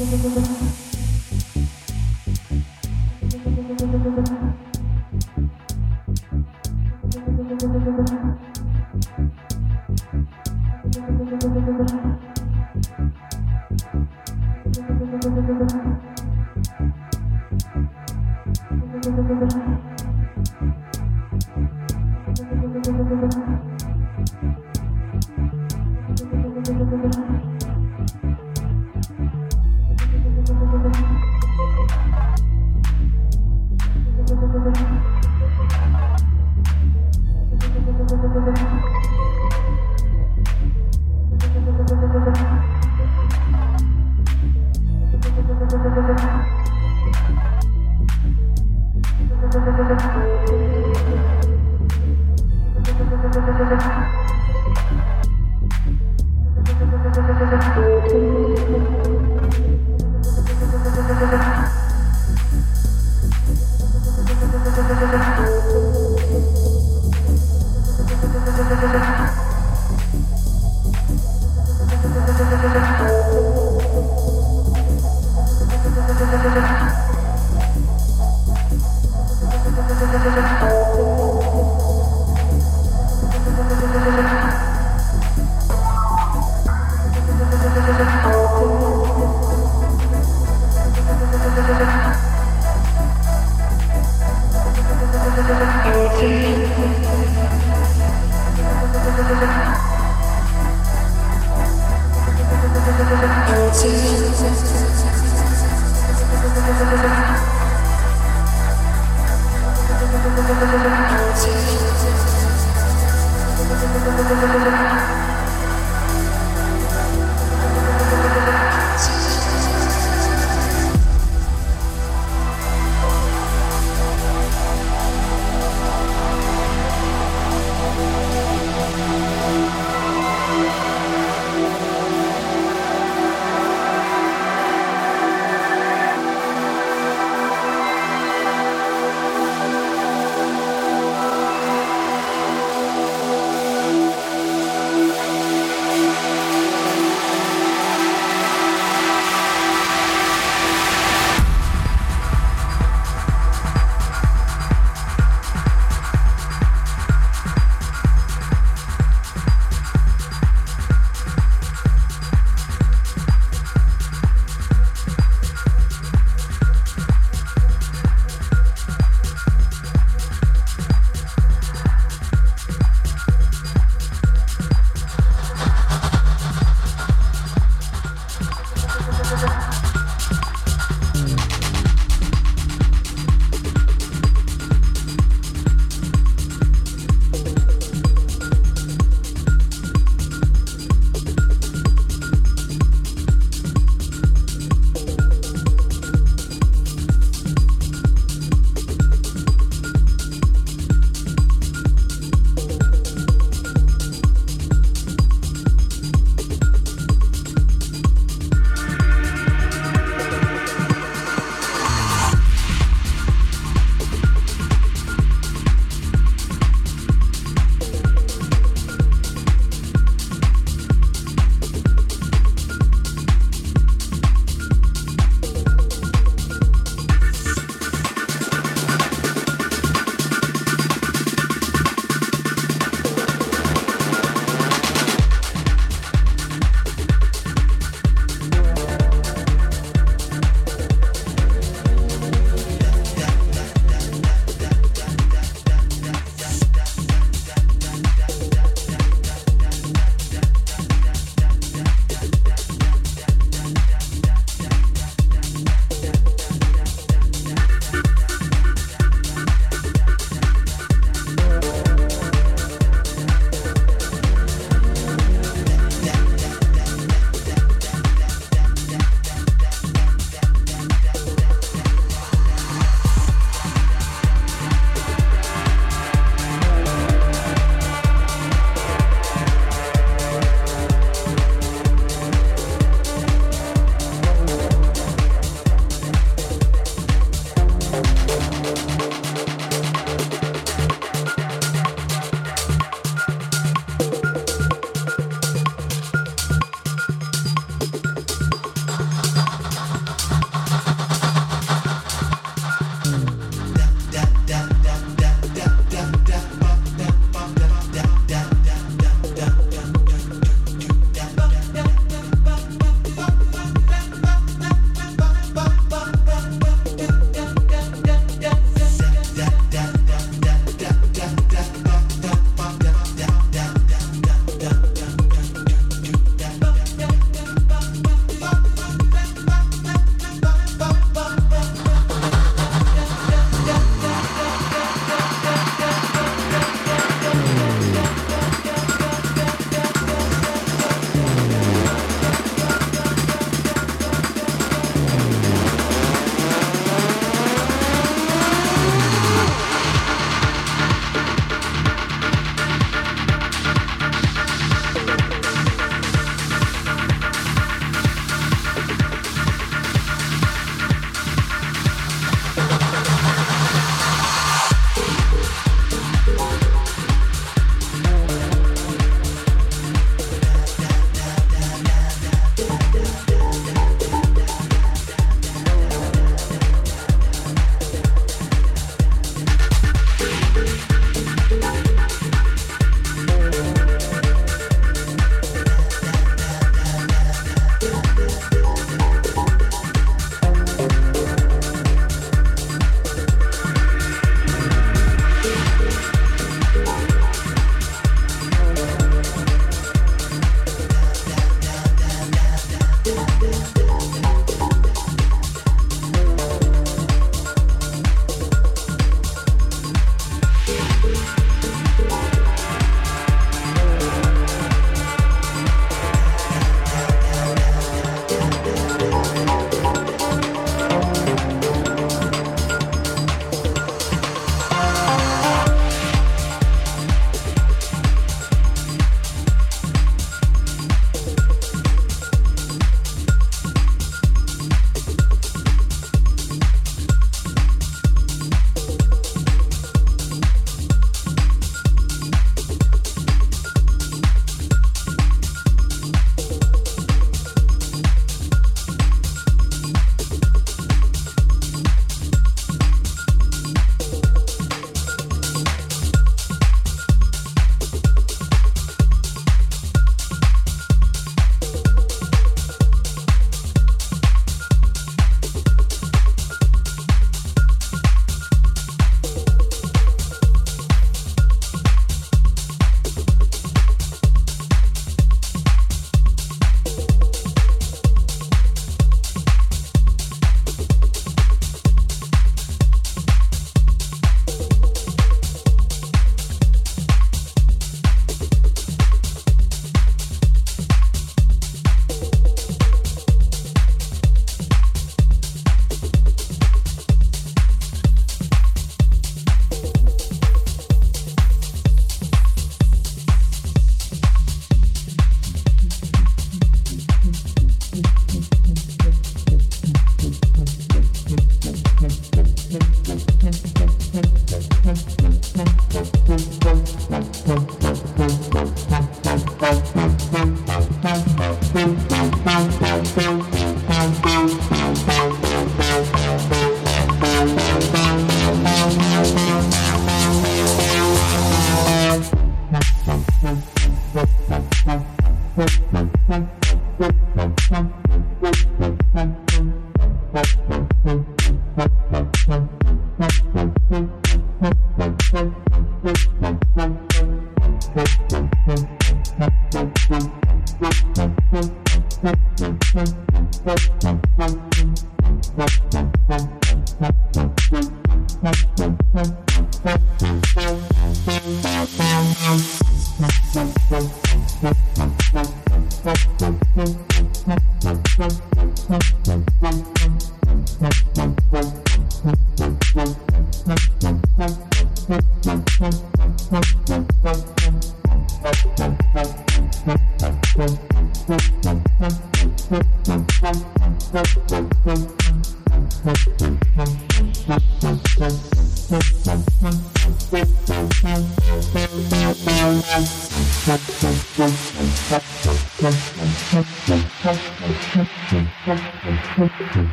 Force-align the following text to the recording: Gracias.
Gracias. 0.00 0.57